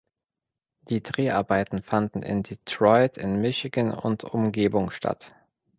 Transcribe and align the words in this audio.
Die 0.89 1.03
Dreharbeiten 1.03 1.83
fanden 1.83 2.23
in 2.23 2.41
Detroit 2.41 3.19
in 3.19 3.39
Michigan 3.39 3.93
und 3.93 4.23
Umgebung 4.23 4.89
statt. 4.89 5.35